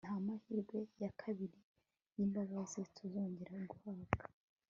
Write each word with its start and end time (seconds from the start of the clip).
nta 0.05 0.15
mahirwe 0.25 0.77
ya 1.01 1.11
kabiri 1.21 1.59
y'imbabazi 2.15 2.81
tuzongera 2.95 3.55
guhabwa 3.71 4.21